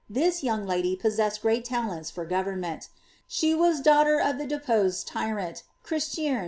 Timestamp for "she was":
3.27-3.81